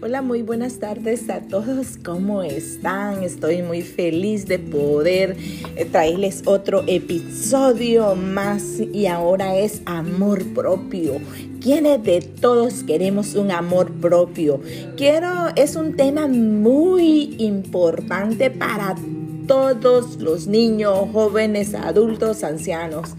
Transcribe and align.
Hola, 0.00 0.22
muy 0.22 0.42
buenas 0.42 0.78
tardes 0.78 1.28
a 1.28 1.40
todos. 1.40 1.98
¿Cómo 2.04 2.42
están? 2.42 3.24
Estoy 3.24 3.62
muy 3.62 3.82
feliz 3.82 4.46
de 4.46 4.60
poder 4.60 5.36
eh, 5.74 5.84
traerles 5.86 6.42
otro 6.46 6.84
episodio 6.86 8.14
más 8.14 8.78
y 8.78 9.06
ahora 9.06 9.56
es 9.56 9.82
amor 9.86 10.44
propio. 10.54 11.20
¿Quiénes 11.60 12.02
de 12.04 12.20
todos 12.20 12.84
queremos 12.84 13.34
un 13.34 13.50
amor 13.50 13.90
propio? 13.94 14.60
Quiero, 14.96 15.48
es 15.56 15.74
un 15.74 15.96
tema 15.96 16.28
muy 16.28 17.34
importante 17.38 18.52
para 18.52 18.94
todos 19.48 20.20
los 20.20 20.46
niños, 20.46 21.08
jóvenes, 21.12 21.74
adultos, 21.74 22.44
ancianos. 22.44 23.16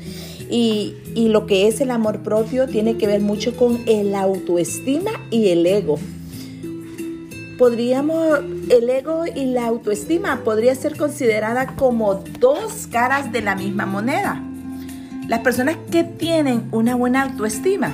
Y, 0.49 0.95
y, 1.13 1.27
lo 1.29 1.45
que 1.45 1.67
es 1.67 1.79
el 1.79 1.91
amor 1.91 2.23
propio 2.23 2.67
tiene 2.67 2.97
que 2.97 3.07
ver 3.07 3.21
mucho 3.21 3.55
con 3.55 3.79
el 3.85 4.15
autoestima 4.15 5.11
y 5.29 5.49
el 5.49 5.65
ego 5.65 5.97
podríamos, 7.61 8.39
el 8.71 8.89
ego 8.89 9.25
y 9.27 9.45
la 9.45 9.67
autoestima 9.67 10.39
podría 10.43 10.73
ser 10.73 10.97
considerada 10.97 11.75
como 11.75 12.15
dos 12.15 12.87
caras 12.87 13.31
de 13.31 13.43
la 13.43 13.55
misma 13.55 13.85
moneda. 13.85 14.41
Las 15.27 15.41
personas 15.41 15.77
que 15.91 16.03
tienen 16.03 16.67
una 16.71 16.95
buena 16.95 17.21
autoestima 17.21 17.91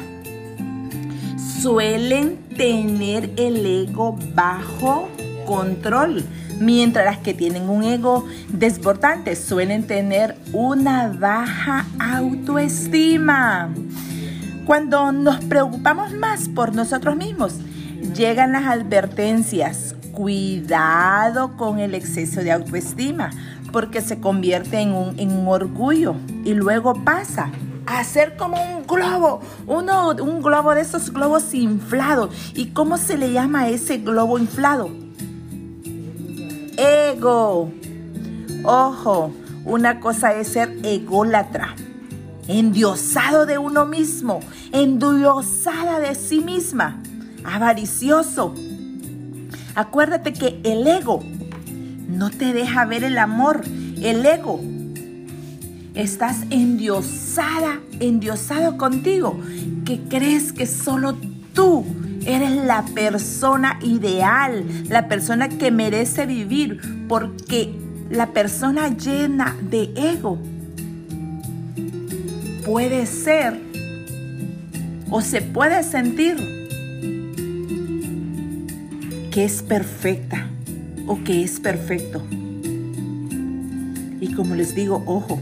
suelen 1.61 2.37
tener 2.55 3.29
el 3.35 3.65
ego 3.65 4.17
bajo 4.33 5.09
control, 5.45 6.23
mientras 6.61 7.03
las 7.03 7.17
que 7.17 7.33
tienen 7.33 7.67
un 7.67 7.83
ego 7.83 8.25
desbordante 8.47 9.35
suelen 9.35 9.85
tener 9.85 10.37
una 10.53 11.09
baja 11.09 11.85
autoestima. 11.99 13.67
Cuando 14.65 15.11
nos 15.11 15.43
preocupamos 15.43 16.13
más 16.13 16.47
por 16.47 16.73
nosotros 16.73 17.17
mismos, 17.17 17.55
llegan 18.15 18.53
las 18.53 18.65
advertencias. 18.65 19.95
Cuidado 20.11 21.55
con 21.57 21.79
el 21.79 21.93
exceso 21.93 22.41
de 22.41 22.51
autoestima, 22.51 23.29
porque 23.71 24.01
se 24.01 24.19
convierte 24.19 24.79
en 24.79 24.93
un, 24.93 25.19
en 25.19 25.47
orgullo 25.47 26.15
y 26.43 26.55
luego 26.55 27.03
pasa 27.03 27.51
a 27.85 28.03
ser 28.03 28.35
como 28.35 28.57
un 28.61 28.87
globo, 28.87 29.41
uno, 29.67 30.09
un 30.09 30.41
globo 30.41 30.73
de 30.73 30.81
esos 30.81 31.13
globos 31.13 31.53
inflados. 31.53 32.33
¿Y 32.55 32.67
cómo 32.67 32.97
se 32.97 33.17
le 33.17 33.31
llama 33.31 33.61
a 33.61 33.69
ese 33.69 33.99
globo 33.99 34.39
inflado? 34.39 34.89
Ego. 36.77 37.71
Ojo, 38.63 39.31
una 39.65 39.99
cosa 39.99 40.33
es 40.33 40.47
ser 40.47 40.79
ególatra, 40.83 41.75
endiosado 42.47 43.45
de 43.45 43.59
uno 43.59 43.85
mismo, 43.85 44.39
endiosada 44.71 45.99
de 45.99 46.15
sí 46.15 46.39
misma 46.41 47.01
avaricioso. 47.47 48.53
Acuérdate 49.73 50.33
que 50.33 50.59
el 50.63 50.85
ego 50.85 51.23
no 52.07 52.29
te 52.29 52.53
deja 52.53 52.85
ver 52.85 53.03
el 53.03 53.17
amor. 53.17 53.63
El 54.01 54.25
ego. 54.25 54.59
Estás 55.95 56.37
endiosada, 56.51 57.79
endiosado 57.99 58.77
contigo, 58.77 59.39
que 59.83 60.01
crees 60.01 60.53
que 60.53 60.67
solo 60.67 61.17
tú 61.53 61.85
eres 62.25 62.51
la 62.51 62.83
persona 62.85 63.79
ideal, 63.81 64.63
la 64.89 65.07
persona 65.07 65.49
que 65.49 65.71
merece 65.71 66.27
vivir, 66.27 66.79
porque 67.07 67.73
la 68.11 68.27
persona 68.27 68.95
llena 68.95 69.55
de 69.71 69.91
ego 69.95 70.37
puede 72.63 73.07
ser 73.07 73.59
o 75.09 75.21
se 75.21 75.41
puede 75.41 75.81
sentir 75.83 76.56
que 79.37 79.45
es 79.45 79.61
perfecta 79.61 80.47
o 81.05 81.23
que 81.23 81.43
es 81.43 81.59
perfecto. 81.59 82.23
Y 84.19 84.33
como 84.33 84.55
les 84.55 84.73
digo, 84.73 85.03
ojo, 85.05 85.39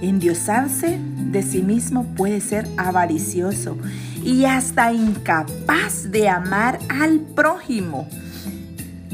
endiosarse 0.00 0.98
de 1.30 1.42
sí 1.42 1.60
mismo 1.60 2.06
puede 2.16 2.40
ser 2.40 2.66
avaricioso 2.78 3.76
y 4.24 4.46
hasta 4.46 4.94
incapaz 4.94 6.10
de 6.10 6.30
amar 6.30 6.78
al 6.88 7.20
prójimo, 7.20 8.08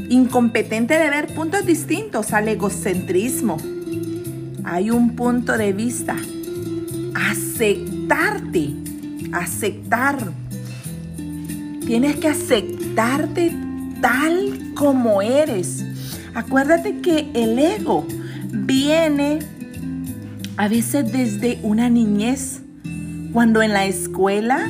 incompetente 0.09 0.97
de 0.97 1.11
ver 1.11 1.35
puntos 1.35 1.67
distintos 1.67 2.33
al 2.33 2.47
egocentrismo. 2.47 3.57
Hay 4.63 4.93
un 4.93 5.17
punto 5.17 5.59
de 5.59 5.73
vista, 5.73 6.15
aceptarte, 7.17 8.75
aceptar. 9.33 10.19
Tienes 11.89 12.17
que 12.17 12.29
aceptar 12.29 12.79
darte 12.99 13.51
tal 14.03 14.75
como 14.75 15.23
eres. 15.23 15.85
Acuérdate 16.35 17.01
que 17.01 17.31
el 17.33 17.59
ego 17.59 18.07
viene 18.51 19.39
a 20.57 20.69
veces 20.69 21.11
desde 21.13 21.61
una 21.63 21.89
niñez, 21.89 22.61
cuando 23.33 23.63
en 23.63 23.73
la 23.73 23.87
escuela 23.87 24.69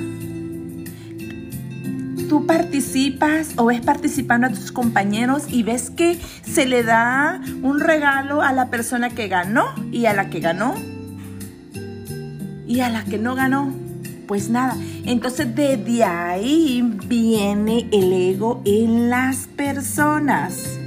tú 2.28 2.46
participas 2.46 3.54
o 3.56 3.64
ves 3.64 3.80
participando 3.80 4.46
a 4.46 4.50
tus 4.50 4.70
compañeros 4.70 5.46
y 5.50 5.62
ves 5.62 5.88
que 5.88 6.20
se 6.42 6.66
le 6.66 6.82
da 6.82 7.40
un 7.62 7.80
regalo 7.80 8.42
a 8.42 8.52
la 8.52 8.68
persona 8.68 9.08
que 9.08 9.26
ganó 9.26 9.64
y 9.90 10.04
a 10.04 10.12
la 10.12 10.28
que 10.30 10.40
ganó 10.40 10.74
y 12.66 12.80
a 12.80 12.90
la 12.90 13.04
que 13.04 13.16
no 13.16 13.34
ganó. 13.34 13.87
Pues 14.28 14.50
nada, 14.50 14.76
entonces 15.06 15.54
desde 15.54 16.04
ahí 16.04 16.82
viene 17.06 17.88
el 17.90 18.12
ego 18.12 18.60
en 18.66 19.08
las 19.08 19.46
personas. 19.46 20.78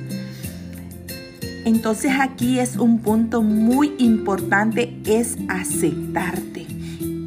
Entonces 1.65 2.11
aquí 2.19 2.59
es 2.59 2.75
un 2.75 2.99
punto 2.99 3.41
muy 3.41 3.95
importante, 3.97 4.95
es 5.05 5.39
aceptarte. 5.47 6.67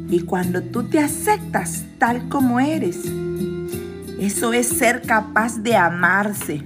Y 0.09 0.21
cuando 0.21 0.63
tú 0.63 0.83
te 0.83 0.99
aceptas 0.99 1.83
tal 1.97 2.29
como 2.29 2.61
eres, 2.61 2.99
eso 4.17 4.53
es 4.53 4.67
ser 4.69 5.01
capaz 5.01 5.61
de 5.63 5.75
amarse 5.75 6.61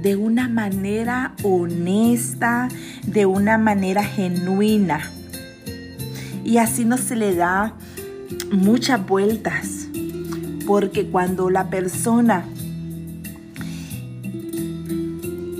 de 0.00 0.16
una 0.16 0.48
manera 0.48 1.34
honesta, 1.42 2.68
de 3.06 3.26
una 3.26 3.58
manera 3.58 4.02
genuina 4.02 5.12
y 6.46 6.58
así 6.58 6.84
no 6.84 6.96
se 6.96 7.16
le 7.16 7.34
da 7.34 7.74
muchas 8.52 9.04
vueltas. 9.04 9.88
Porque 10.64 11.06
cuando 11.06 11.50
la 11.50 11.68
persona 11.70 12.44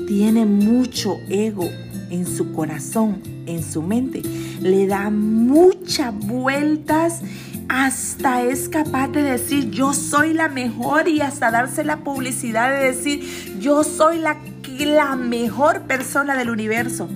tiene 0.07 0.47
mucho 0.47 1.19
ego 1.29 1.69
en 2.11 2.25
su 2.27 2.53
corazón, 2.53 3.21
en 3.47 3.65
su 3.65 3.83
mente, 3.83 4.23
le 4.61 4.87
da 4.87 5.11
muchas 5.11 6.15
vueltas 6.15 7.21
hasta 7.69 8.43
es 8.43 8.69
capaz 8.69 9.09
de 9.09 9.23
decir 9.23 9.71
yo 9.71 9.93
soy 9.93 10.35
la 10.35 10.49
mejor 10.49 11.09
y 11.09 11.21
hasta 11.21 11.51
darse 11.51 11.83
la 11.83 12.05
publicidad 12.05 12.71
de 12.71 12.87
decir 12.87 13.59
yo 13.59 13.83
soy 13.83 14.19
la, 14.19 14.39
la 14.79 15.17
mejor 15.17 15.83
persona 15.83 16.37
del 16.37 16.51
universo. 16.51 17.09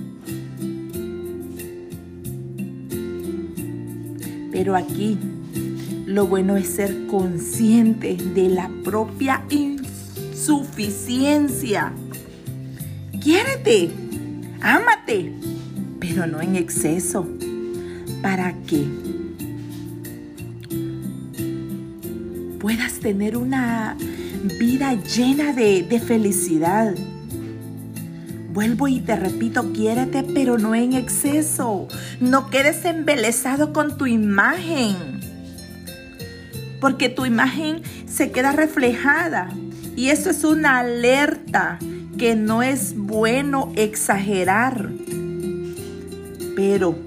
Pero 4.61 4.75
aquí 4.75 5.17
lo 6.05 6.27
bueno 6.27 6.55
es 6.55 6.67
ser 6.67 7.07
consciente 7.07 8.15
de 8.15 8.47
la 8.47 8.69
propia 8.83 9.43
insuficiencia. 9.49 11.91
Quiérete, 13.19 13.89
ámate, 14.61 15.33
pero 15.99 16.27
no 16.27 16.41
en 16.41 16.57
exceso. 16.57 17.27
¿Para 18.21 18.53
que 18.67 18.85
puedas 22.59 22.99
tener 22.99 23.35
una 23.35 23.97
vida 24.59 24.93
llena 24.93 25.53
de, 25.53 25.81
de 25.81 25.99
felicidad? 25.99 26.93
Vuelvo 28.53 28.89
y 28.89 28.99
te 28.99 29.15
repito, 29.15 29.71
quiérete, 29.71 30.23
pero 30.23 30.57
no 30.57 30.75
en 30.75 30.91
exceso. 30.91 31.87
No 32.19 32.49
quedes 32.49 32.83
embelesado 32.83 33.71
con 33.71 33.97
tu 33.97 34.07
imagen. 34.07 35.21
Porque 36.81 37.07
tu 37.07 37.25
imagen 37.25 37.81
se 38.07 38.31
queda 38.31 38.51
reflejada. 38.51 39.49
Y 39.95 40.09
eso 40.09 40.29
es 40.29 40.43
una 40.43 40.79
alerta 40.79 41.79
que 42.17 42.35
no 42.35 42.61
es 42.61 42.93
bueno 42.97 43.71
exagerar. 43.77 44.89
Pero 46.53 46.97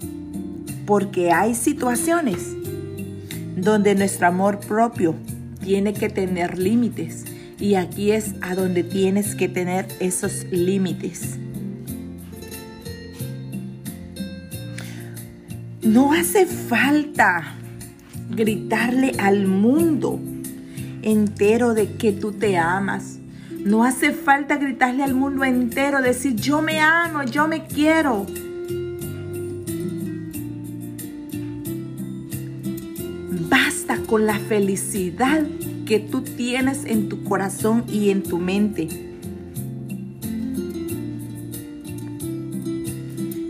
porque 0.87 1.31
hay 1.31 1.55
situaciones 1.55 2.55
donde 3.55 3.95
nuestro 3.95 4.29
amor 4.29 4.61
propio 4.61 5.15
tiene 5.63 5.93
que 5.93 6.09
tener 6.09 6.59
límites 6.59 7.25
y 7.65 7.77
aquí 7.77 8.13
es 8.13 8.35
a 8.43 8.55
donde 8.55 8.85
tienes 8.85 9.35
que 9.35 9.49
tener 9.49 9.89
esos 9.99 10.45
límites. 10.51 11.39
No 15.81 16.13
hace 16.13 16.45
falta 16.45 17.55
gritarle 18.29 19.13
al 19.19 19.47
mundo 19.47 20.21
entero 21.01 21.73
de 21.73 21.93
que 21.93 22.13
tú 22.13 22.33
te 22.33 22.59
amas. 22.59 23.17
No 23.65 23.83
hace 23.83 24.13
falta 24.13 24.59
gritarle 24.59 25.03
al 25.03 25.15
mundo 25.15 25.43
entero, 25.43 26.03
decir 26.03 26.35
yo 26.37 26.61
me 26.61 26.81
amo, 26.81 27.23
yo 27.23 27.49
me 27.49 27.65
quiero. 27.65 28.27
Basta 33.49 33.97
con 34.07 34.27
la 34.27 34.39
felicidad 34.39 35.47
que 35.87 36.01
tú 36.01 36.23
tienes 36.23 36.85
en 36.85 37.09
tu 37.09 37.25
corazón 37.25 37.85
y 37.89 38.11
en 38.11 38.23
tu 38.23 38.39
mente. 38.39 38.89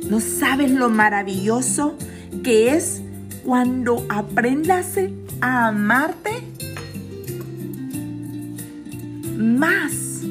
¿No 0.08 0.20
sabes 0.20 0.70
lo 0.70 0.90
maravilloso 0.90 1.96
que 2.42 2.74
es 2.74 3.02
cuando 3.44 4.06
aprendas 4.08 4.96
a 5.40 5.68
amarte 5.68 6.30
más, 9.36 10.22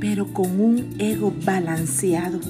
pero 0.00 0.26
con 0.32 0.60
un 0.60 0.94
ego 0.98 1.32
balanceado. 1.44 2.40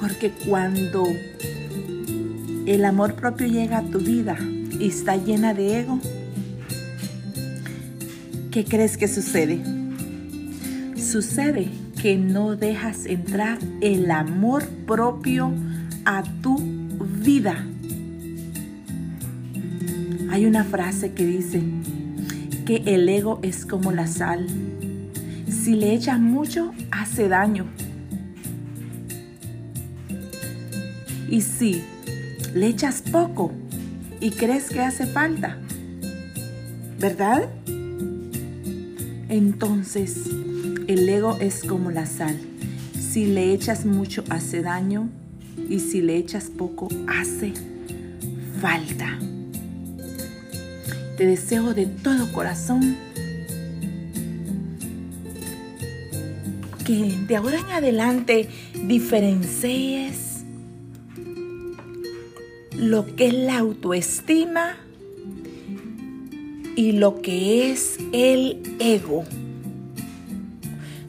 Porque 0.00 0.32
cuando 0.46 1.04
el 2.70 2.84
amor 2.84 3.14
propio 3.16 3.48
llega 3.48 3.78
a 3.78 3.82
tu 3.82 3.98
vida 3.98 4.38
y 4.78 4.86
está 4.86 5.16
llena 5.16 5.54
de 5.54 5.80
ego, 5.80 5.98
¿qué 8.52 8.64
crees 8.64 8.96
que 8.96 9.08
sucede? 9.08 9.60
Sucede 10.96 11.68
que 12.00 12.16
no 12.16 12.54
dejas 12.54 13.06
entrar 13.06 13.58
el 13.80 14.08
amor 14.12 14.68
propio 14.86 15.52
a 16.04 16.22
tu 16.42 16.58
vida. 17.24 17.66
Hay 20.30 20.46
una 20.46 20.62
frase 20.62 21.12
que 21.12 21.26
dice 21.26 21.60
que 22.66 22.84
el 22.86 23.08
ego 23.08 23.40
es 23.42 23.66
como 23.66 23.90
la 23.90 24.06
sal. 24.06 24.46
Si 25.48 25.74
le 25.74 25.92
echas 25.92 26.20
mucho, 26.20 26.72
hace 26.92 27.26
daño. 27.26 27.66
Y 31.28 31.40
si 31.40 31.82
le 32.54 32.66
echas 32.66 33.02
poco 33.02 33.52
y 34.20 34.30
crees 34.30 34.68
que 34.68 34.80
hace 34.80 35.06
falta, 35.06 35.58
¿verdad? 36.98 37.48
Entonces, 39.28 40.28
el 40.86 41.08
ego 41.08 41.36
es 41.40 41.62
como 41.62 41.90
la 41.90 42.06
sal. 42.06 42.36
Si 42.98 43.26
le 43.26 43.52
echas 43.52 43.86
mucho 43.86 44.24
hace 44.28 44.62
daño 44.62 45.08
y 45.68 45.78
si 45.80 46.00
le 46.00 46.16
echas 46.16 46.50
poco 46.50 46.88
hace 47.06 47.52
falta. 48.60 49.18
Te 51.16 51.26
deseo 51.26 51.74
de 51.74 51.86
todo 51.86 52.32
corazón 52.32 52.96
que 56.84 57.18
de 57.28 57.36
ahora 57.36 57.58
en 57.58 57.70
adelante 57.70 58.48
diferencies 58.86 60.29
lo 62.80 63.04
que 63.14 63.26
es 63.26 63.34
la 63.34 63.58
autoestima 63.58 64.74
y 66.76 66.92
lo 66.92 67.20
que 67.20 67.70
es 67.70 67.98
el 68.12 68.62
ego. 68.78 69.24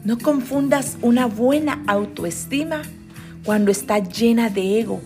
No 0.04 0.18
confundas 0.18 0.98
una 1.02 1.28
buena 1.28 1.82
autoestima 1.88 2.82
cuando 3.46 3.72
está 3.72 4.00
llena 4.00 4.50
de 4.50 4.82
ego, 4.82 5.00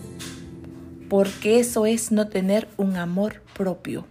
porque 1.08 1.60
eso 1.60 1.86
es 1.86 2.10
no 2.10 2.26
tener 2.26 2.66
un 2.76 2.96
amor 2.96 3.42
propio. 3.56 4.04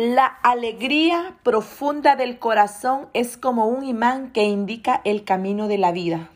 La 0.00 0.26
alegría 0.26 1.34
profunda 1.42 2.14
del 2.14 2.38
corazón 2.38 3.08
es 3.14 3.36
como 3.36 3.66
un 3.66 3.84
imán 3.84 4.30
que 4.30 4.44
indica 4.44 5.00
el 5.02 5.24
camino 5.24 5.66
de 5.66 5.76
la 5.76 5.90
vida. 5.90 6.30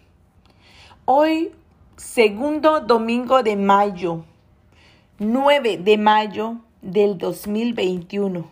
Hoy, 1.04 1.52
segundo 1.96 2.80
domingo 2.80 3.44
de 3.44 3.54
mayo, 3.54 4.24
9 5.20 5.78
de 5.78 5.96
mayo 5.96 6.56
del 6.80 7.18
2021. 7.18 8.50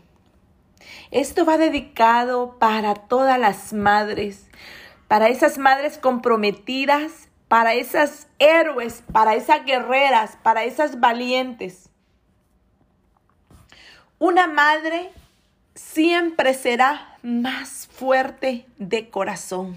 Esto 1.10 1.44
va 1.44 1.58
dedicado 1.58 2.56
para 2.60 2.94
todas 2.94 3.40
las 3.40 3.72
madres, 3.72 4.48
para 5.08 5.26
esas 5.26 5.58
madres 5.58 5.98
comprometidas, 5.98 7.28
para 7.48 7.74
esas 7.74 8.28
héroes, 8.38 9.02
para 9.12 9.34
esas 9.34 9.64
guerreras, 9.64 10.38
para 10.44 10.62
esas 10.62 11.00
valientes. 11.00 11.89
Una 14.22 14.46
madre 14.46 15.10
siempre 15.74 16.52
será 16.52 17.16
más 17.22 17.86
fuerte 17.86 18.66
de 18.76 19.08
corazón. 19.08 19.74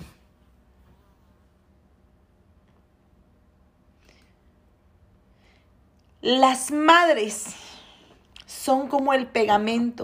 Las 6.20 6.72
madres 6.72 7.56
son 8.46 8.90
como 8.90 9.14
el 9.14 9.28
pegamento 9.28 10.04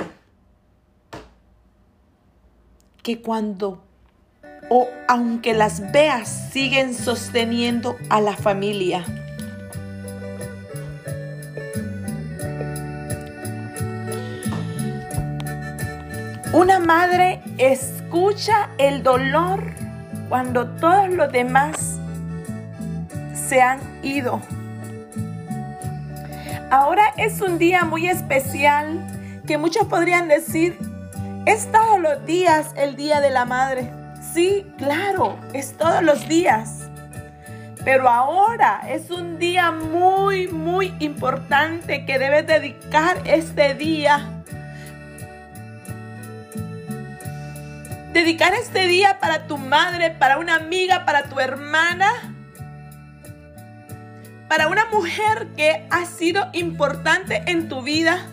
que 3.04 3.22
cuando 3.22 3.84
o 4.70 4.88
aunque 5.10 5.54
las 5.54 5.92
veas 5.92 6.50
siguen 6.54 6.94
sosteniendo 6.94 7.98
a 8.10 8.22
la 8.22 8.38
familia. 8.38 9.19
Una 16.52 16.80
madre 16.80 17.42
escucha 17.60 18.70
el 18.80 19.04
dolor 19.04 19.62
cuando 20.30 20.68
todos 20.68 21.08
los 21.10 21.32
demás 21.32 22.00
se 23.36 23.62
han 23.62 23.80
ido. 24.02 24.42
Ahora 26.72 27.14
es 27.18 27.40
un 27.42 27.60
día 27.60 27.86
muy 27.86 28.08
especial 28.08 29.06
que 29.46 29.60
muchos 29.60 29.86
podrían 29.86 30.28
decir, 30.28 30.76
es 31.46 31.72
todos 31.72 32.00
los 32.00 32.26
días 32.26 32.72
el 32.76 32.96
Día 32.96 33.22
de 33.22 33.30
la 33.30 33.46
Madre. 33.46 33.92
Sí, 34.34 34.66
claro, 34.80 35.38
es 35.54 35.78
todos 35.78 36.02
los 36.02 36.28
días. 36.28 36.90
Pero 37.86 38.10
ahora 38.10 38.82
es 38.88 39.12
un 39.12 39.38
día 39.38 39.72
muy, 39.72 40.48
muy 40.48 40.96
importante 41.00 42.08
que 42.08 42.18
debes 42.18 42.48
dedicar 42.48 43.18
este 43.26 43.76
día. 43.76 44.39
Dedicar 48.14 48.54
este 48.54 48.88
día 48.88 49.20
para 49.20 49.48
tu 49.48 49.58
madre, 49.58 50.12
para 50.12 50.38
una 50.38 50.56
amiga, 50.56 51.06
para 51.06 51.24
tu 51.24 51.40
hermana 51.40 52.36
para 54.50 54.68
una 54.68 54.86
mujer 54.86 55.50
que 55.56 55.86
ha 55.92 56.06
sido 56.06 56.50
importante 56.54 57.44
en 57.46 57.70
tu 57.70 57.84
vida? 57.84 58.26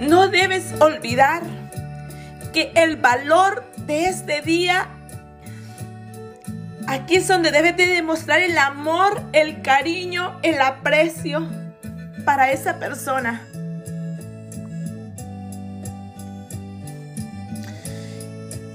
No 0.00 0.28
debes 0.28 0.72
olvidar 0.80 1.42
que 2.54 2.72
el 2.74 2.96
valor 2.96 3.70
de 3.76 4.06
este 4.06 4.40
día, 4.40 4.88
aquí 6.90 7.16
es 7.16 7.28
donde 7.28 7.52
debes 7.52 7.76
de 7.76 7.86
demostrar 7.86 8.40
el 8.40 8.58
amor, 8.58 9.22
el 9.32 9.62
cariño, 9.62 10.38
el 10.42 10.60
aprecio 10.60 11.48
para 12.24 12.50
esa 12.50 12.78
persona. 12.80 13.46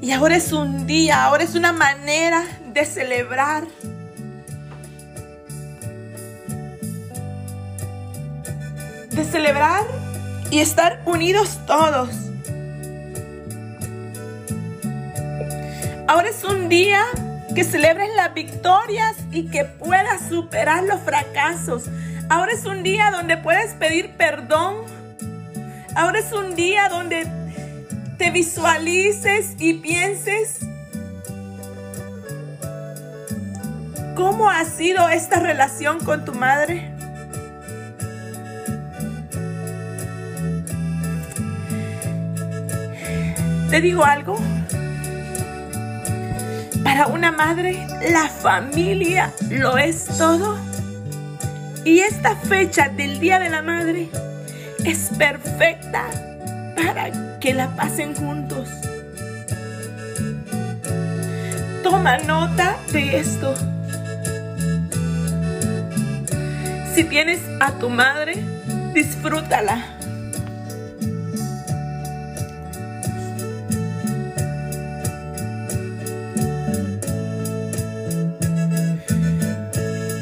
Y 0.02 0.12
ahora 0.12 0.38
es 0.38 0.54
un 0.54 0.88
día, 0.88 1.26
ahora 1.26 1.44
es 1.44 1.56
una 1.56 1.74
manera 1.74 2.46
de 2.74 2.86
celebrar. 2.86 3.66
De 9.10 9.24
celebrar 9.26 9.84
y 10.52 10.60
estar 10.60 11.02
unidos 11.06 11.60
todos. 11.66 12.10
Ahora 16.08 16.30
es 16.30 16.44
un 16.44 16.70
día 16.70 17.04
que 17.56 17.64
celebres 17.64 18.10
las 18.16 18.34
victorias 18.34 19.16
y 19.32 19.50
que 19.50 19.66
puedas 19.66 20.30
superar 20.30 20.84
los 20.84 21.02
fracasos. 21.02 21.86
Ahora 22.30 22.52
es 22.52 22.66
un 22.66 22.84
día 22.84 23.10
donde 23.12 23.38
puedes 23.38 23.74
pedir 23.74 24.12
perdón. 24.18 24.84
Ahora 25.96 26.20
es 26.20 26.32
un 26.32 26.56
día 26.56 26.90
donde 26.90 27.26
te 28.18 28.30
visualices 28.30 29.56
y 29.58 29.76
pienses 29.76 30.66
¿Cómo 34.16 34.50
ha 34.50 34.64
sido 34.64 35.10
esta 35.10 35.42
relación 35.42 36.00
con 36.00 36.24
tu 36.24 36.34
madre? 36.34 36.90
Te 43.70 43.82
digo 43.82 44.06
algo. 44.06 44.38
Para 46.96 47.08
una 47.08 47.30
madre, 47.30 47.86
la 48.10 48.30
familia 48.30 49.34
lo 49.50 49.78
es 49.78 50.06
todo. 50.18 50.58
Y 51.84 52.00
esta 52.00 52.38
fecha 52.38 52.88
del 52.88 53.20
Día 53.20 53.38
de 53.38 53.50
la 53.50 53.62
Madre 53.62 54.08
es 54.86 55.10
perfecta 55.18 56.06
para 56.74 57.40
que 57.42 57.54
la 57.54 57.76
pasen 57.76 58.16
juntos. 58.16 58.70
Toma 61.84 62.18
nota 62.20 62.78
de 62.94 63.20
esto. 63.20 63.54
Si 66.94 67.04
tienes 67.04 67.42
a 67.60 67.74
tu 67.74 67.90
madre, 67.90 68.36
disfrútala. 68.94 69.95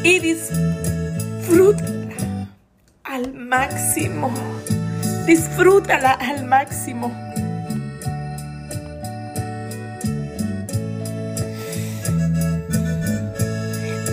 Y 0.03 0.19
disfrútala 0.19 1.93
al 3.05 3.33
máximo. 3.33 4.33
Disfrútala 5.25 6.11
al 6.11 6.43
máximo. 6.45 7.09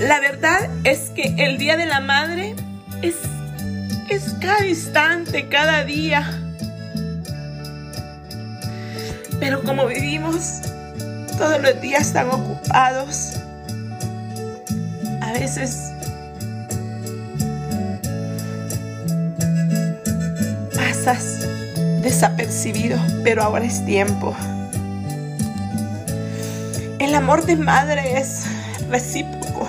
La 0.01 0.21
verdad 0.21 0.71
es 0.85 1.11
que 1.11 1.35
el 1.39 1.59
Día 1.59 1.77
de 1.77 1.87
la 1.87 2.01
Madre 2.01 2.55
es, 3.03 3.17
es 4.09 4.35
cada 4.41 4.65
instante, 4.65 5.49
cada 5.49 5.85
día. 5.85 6.41
Pero 9.41 9.63
como 9.63 9.87
vivimos 9.87 10.61
todos 11.37 11.61
los 11.61 11.81
días 11.81 12.13
tan 12.13 12.29
ocupados, 12.29 13.40
a 15.31 15.39
veces 15.39 15.93
pasas 20.75 21.47
desapercibido, 22.03 22.99
pero 23.23 23.43
ahora 23.43 23.65
es 23.65 23.85
tiempo. 23.85 24.35
El 26.99 27.15
amor 27.15 27.47
de 27.47 27.57
madre 27.57 28.19
es 28.19 28.45
recíproco 28.89 29.69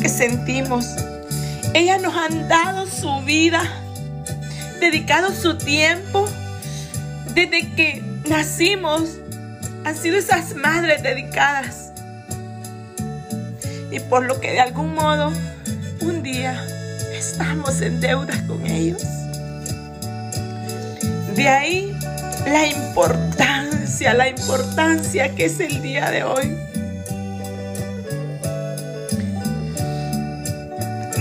que 0.00 0.08
sentimos. 0.08 0.86
Ellas 1.72 2.00
nos 2.00 2.14
han 2.14 2.48
dado 2.48 2.86
su 2.86 3.20
vida, 3.22 3.62
dedicado 4.80 5.32
su 5.32 5.58
tiempo. 5.58 6.28
Desde 7.34 7.72
que 7.74 8.02
nacimos, 8.28 9.16
han 9.84 9.96
sido 9.96 10.18
esas 10.18 10.54
madres 10.54 11.02
dedicadas. 11.02 11.83
Y 13.94 14.00
por 14.00 14.24
lo 14.24 14.40
que 14.40 14.50
de 14.50 14.58
algún 14.58 14.92
modo, 14.92 15.32
un 16.00 16.24
día, 16.24 16.66
estamos 17.12 17.80
en 17.80 18.00
deuda 18.00 18.34
con 18.48 18.66
ellos. 18.66 19.00
De 21.36 21.48
ahí 21.48 21.96
la 22.44 22.66
importancia, 22.66 24.12
la 24.14 24.28
importancia 24.28 25.32
que 25.36 25.44
es 25.44 25.60
el 25.60 25.80
día 25.80 26.10
de 26.10 26.24
hoy. 26.24 26.56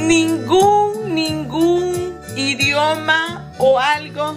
Ningún, 0.07 1.13
ningún 1.13 2.17
idioma 2.35 3.53
o 3.59 3.77
algo 3.77 4.35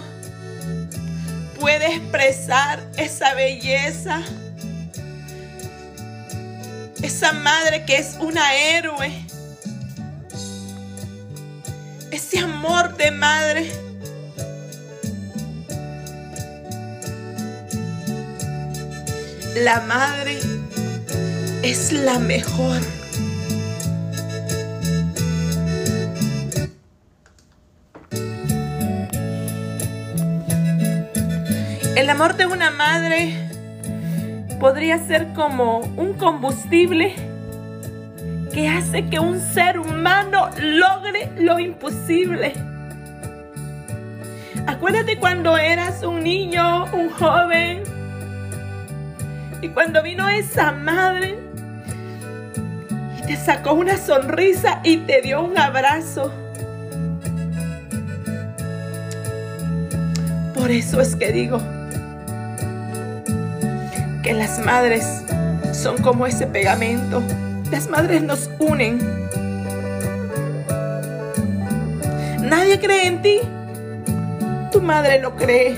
puede 1.59 1.95
expresar 1.95 2.85
esa 2.97 3.33
belleza. 3.33 4.21
Esa 7.07 7.31
madre 7.31 7.85
que 7.85 7.95
es 7.95 8.17
una 8.19 8.53
héroe. 8.53 9.09
Ese 12.11 12.39
amor 12.39 12.97
de 12.97 13.11
madre. 13.11 13.71
La 19.55 19.79
madre 19.87 20.37
es 21.63 21.93
la 21.93 22.19
mejor. 22.19 22.81
El 31.95 32.09
amor 32.09 32.35
de 32.35 32.47
una 32.47 32.69
madre 32.69 33.46
podría 34.59 34.97
ser 34.97 35.33
como 35.33 35.79
un 35.79 36.13
combustible 36.13 37.15
que 38.53 38.67
hace 38.67 39.05
que 39.07 39.19
un 39.19 39.39
ser 39.39 39.79
humano 39.79 40.49
logre 40.59 41.29
lo 41.37 41.59
imposible. 41.59 42.53
Acuérdate 44.65 45.17
cuando 45.17 45.57
eras 45.57 46.03
un 46.03 46.23
niño, 46.23 46.85
un 46.93 47.09
joven, 47.09 47.83
y 49.61 49.69
cuando 49.69 50.03
vino 50.03 50.27
esa 50.29 50.71
madre 50.71 51.37
y 53.17 53.25
te 53.25 53.35
sacó 53.35 53.73
una 53.73 53.97
sonrisa 53.97 54.81
y 54.83 54.97
te 54.97 55.21
dio 55.21 55.43
un 55.43 55.57
abrazo. 55.57 56.31
Por 60.53 60.71
eso 60.71 61.01
es 61.01 61.15
que 61.15 61.31
digo, 61.31 61.59
que 64.27 64.33
las 64.33 64.59
madres 64.59 65.23
son 65.71 65.99
como 65.99 66.27
ese 66.27 66.47
pegamento. 66.47 67.23
Las 67.71 67.87
madres 67.87 68.21
nos 68.21 68.49
unen. 68.59 68.99
Nadie 72.41 72.77
cree 72.77 73.07
en 73.07 73.21
ti. 73.21 73.39
Tu 74.73 74.81
madre 74.81 75.21
lo 75.21 75.33
cree. 75.37 75.77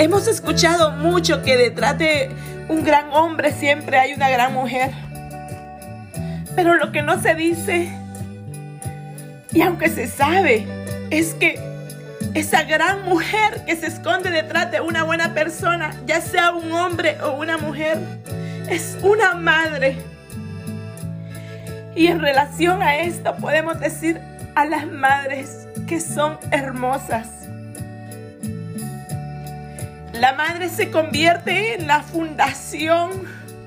Hemos 0.00 0.26
escuchado 0.26 0.90
mucho 0.90 1.42
que 1.42 1.56
detrás 1.56 1.96
de 1.98 2.30
un 2.68 2.82
gran 2.82 3.12
hombre 3.12 3.52
siempre 3.52 3.96
hay 3.96 4.12
una 4.12 4.28
gran 4.28 4.54
mujer. 4.54 4.90
Pero 6.56 6.74
lo 6.74 6.90
que 6.90 7.02
no 7.02 7.22
se 7.22 7.36
dice, 7.36 7.96
y 9.52 9.62
aunque 9.62 9.88
se 9.88 10.08
sabe, 10.08 10.66
es 11.10 11.34
que 11.34 11.71
esa 12.34 12.64
gran 12.64 13.02
mujer 13.02 13.64
que 13.66 13.76
se 13.76 13.86
esconde 13.86 14.30
detrás 14.30 14.70
de 14.70 14.80
una 14.80 15.02
buena 15.04 15.34
persona, 15.34 15.94
ya 16.06 16.20
sea 16.20 16.52
un 16.52 16.72
hombre 16.72 17.18
o 17.22 17.32
una 17.32 17.58
mujer, 17.58 17.98
es 18.68 18.98
una 19.02 19.34
madre. 19.34 19.98
Y 21.94 22.06
en 22.06 22.20
relación 22.20 22.82
a 22.82 22.96
esto 22.96 23.36
podemos 23.36 23.78
decir 23.80 24.20
a 24.54 24.64
las 24.64 24.86
madres 24.86 25.68
que 25.86 26.00
son 26.00 26.38
hermosas. 26.50 27.28
La 30.14 30.32
madre 30.32 30.68
se 30.68 30.90
convierte 30.90 31.74
en 31.74 31.86
la 31.86 32.02
fundación 32.02 33.10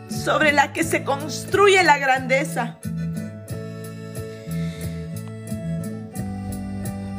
sobre 0.09 0.51
la 0.51 0.73
que 0.73 0.83
se 0.83 1.03
construye 1.03 1.83
la 1.83 1.99
grandeza. 1.99 2.77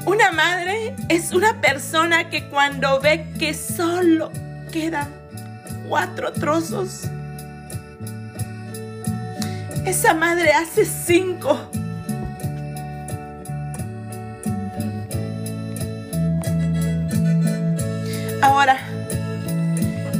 Una 0.06 0.30
madre 0.30 0.94
es 1.08 1.32
una 1.32 1.60
persona 1.60 2.30
que 2.30 2.48
cuando 2.48 3.00
ve 3.00 3.26
que 3.40 3.54
solo 3.54 4.30
quedan 4.72 5.12
cuatro 5.88 6.32
trozos, 6.32 7.10
esa 9.84 10.14
madre 10.14 10.52
hace 10.52 10.84
cinco. 10.84 11.58
Ahora, 18.42 18.78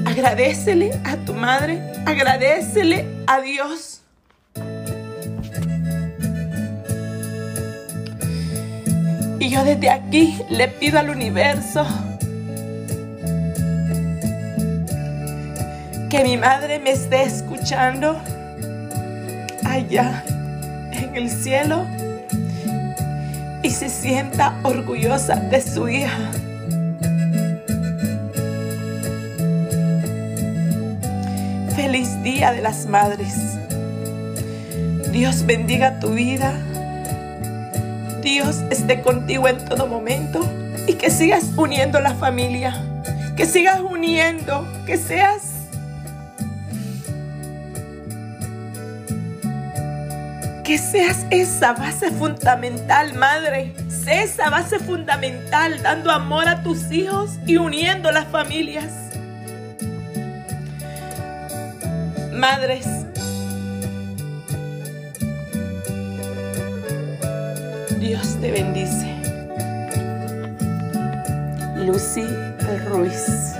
agradecele 0.05 1.01
a 1.05 1.17
tu 1.19 1.33
madre, 1.33 1.81
agradecele 2.07 3.07
a 3.29 3.41
Dios 3.41 3.96
yo 9.57 9.65
desde 9.65 9.89
aquí 9.89 10.39
le 10.51 10.69
pido 10.69 10.99
al 10.99 11.09
universo 11.09 11.87
que 16.11 16.23
mi 16.25 16.37
madre 16.37 16.79
me 16.79 16.91
esté 16.91 17.23
escuchando 17.23 18.21
allá 19.65 20.23
en 20.93 21.17
el 21.17 21.31
cielo 21.31 21.87
y 23.63 23.71
se 23.71 23.89
sienta 23.89 24.61
orgullosa 24.63 25.37
de 25.37 25.63
su 25.63 25.89
hija. 25.89 26.31
Feliz 31.75 32.23
Día 32.23 32.53
de 32.53 32.61
las 32.61 32.85
Madres. 32.85 33.59
Dios 35.13 35.47
bendiga 35.47 35.99
tu 35.99 36.11
vida. 36.11 36.53
Dios 38.27 38.57
esté 38.73 39.03
contigo 39.03 39.47
en 39.47 39.65
todo 39.65 39.87
momento 39.87 40.45
y 40.89 40.95
que 40.95 41.11
sigas 41.11 41.45
uniendo 41.57 42.01
la 42.01 42.13
familia. 42.17 42.75
Que 43.37 43.47
sigas 43.47 43.79
uniendo, 43.81 44.67
que 44.85 44.97
seas 44.97 45.43
que 50.65 50.77
seas 50.77 51.25
esa 51.31 51.75
base 51.75 52.11
fundamental, 52.11 53.15
madre. 53.15 53.73
Sé 53.89 54.25
esa 54.25 54.51
base 54.51 54.81
fundamental, 54.81 55.81
dando 55.81 56.11
amor 56.11 56.49
a 56.49 56.65
tus 56.65 56.91
hijos 56.91 57.31
y 57.47 57.59
uniendo 57.59 58.11
las 58.11 58.27
familias. 58.27 58.93
Madres, 62.33 63.06
Dios 68.07 68.37
te 68.41 68.53
bendice. 68.53 69.17
Lucy 71.85 72.25
Ruiz. 72.89 73.57